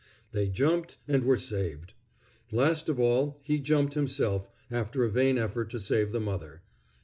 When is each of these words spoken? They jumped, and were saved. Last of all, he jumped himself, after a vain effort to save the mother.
They 0.31 0.47
jumped, 0.47 0.97
and 1.07 1.23
were 1.23 1.37
saved. 1.37 1.93
Last 2.51 2.89
of 2.89 2.99
all, 2.99 3.39
he 3.43 3.59
jumped 3.59 3.93
himself, 3.93 4.49
after 4.71 5.03
a 5.03 5.11
vain 5.11 5.37
effort 5.37 5.69
to 5.69 5.79
save 5.79 6.11
the 6.11 6.19
mother. 6.19 6.63